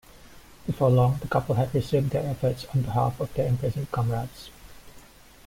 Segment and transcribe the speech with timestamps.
[0.65, 4.49] Before long, the couple had resumed their efforts on behalf of their imprisoned comrades.